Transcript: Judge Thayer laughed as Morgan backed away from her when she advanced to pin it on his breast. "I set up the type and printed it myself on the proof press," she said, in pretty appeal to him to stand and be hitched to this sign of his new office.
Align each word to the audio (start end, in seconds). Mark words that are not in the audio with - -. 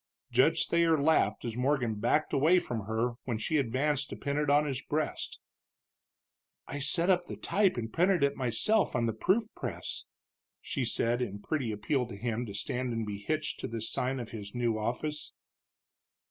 Judge 0.31 0.65
Thayer 0.67 0.99
laughed 0.99 1.45
as 1.45 1.55
Morgan 1.55 1.93
backed 1.93 2.33
away 2.33 2.57
from 2.57 2.85
her 2.87 3.17
when 3.25 3.37
she 3.37 3.57
advanced 3.57 4.09
to 4.09 4.15
pin 4.15 4.35
it 4.39 4.49
on 4.49 4.65
his 4.65 4.81
breast. 4.81 5.39
"I 6.65 6.79
set 6.79 7.11
up 7.11 7.27
the 7.27 7.37
type 7.37 7.77
and 7.77 7.93
printed 7.93 8.23
it 8.23 8.35
myself 8.35 8.95
on 8.95 9.05
the 9.05 9.13
proof 9.13 9.53
press," 9.53 10.05
she 10.59 10.85
said, 10.85 11.21
in 11.21 11.37
pretty 11.39 11.71
appeal 11.71 12.07
to 12.07 12.15
him 12.15 12.47
to 12.47 12.55
stand 12.55 12.93
and 12.93 13.05
be 13.05 13.19
hitched 13.19 13.59
to 13.59 13.67
this 13.67 13.91
sign 13.91 14.19
of 14.19 14.31
his 14.31 14.55
new 14.55 14.75
office. 14.75 15.33